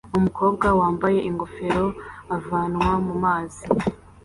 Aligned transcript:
Umukobwa 0.17 0.67
wambaye 0.79 1.19
ingofero 1.29 1.85
avanwa 2.35 2.91
mumazi 3.05 3.65